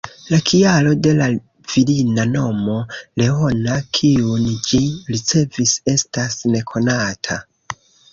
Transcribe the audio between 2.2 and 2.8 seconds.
nomo,